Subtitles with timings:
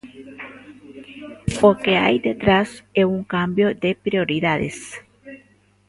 [1.69, 2.69] O que hai detrás
[3.01, 4.77] é un cambio de prioridades.